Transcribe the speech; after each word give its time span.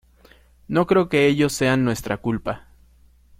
No 0.67 0.87
creo 0.87 1.09
que 1.09 1.27
ellos 1.27 1.53
sean 1.53 1.85
nuestra 1.85 2.17
culpa. 2.17 2.65